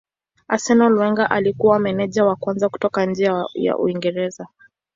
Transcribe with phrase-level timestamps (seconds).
[0.47, 4.47] Arsenal Wenger alikuwa meneja wa kwanza kutoka nje ya Uingereza.